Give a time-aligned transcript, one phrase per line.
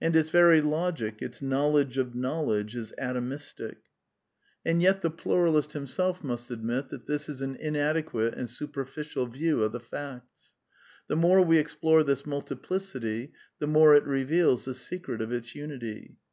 [0.00, 3.74] And its very Logic, its knowledge of knowledge, is atomistic.
[3.74, 7.40] 292 A DEFENCE OF IDEALISM And yet the Pluralist himself must admit that this is
[7.40, 10.52] an inadequate and superficial view of the facts.
[11.08, 16.18] The more we explore this multiplicity, the more it reveals the secret of its unity.